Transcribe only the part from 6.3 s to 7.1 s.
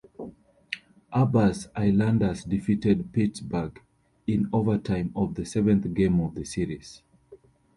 the series.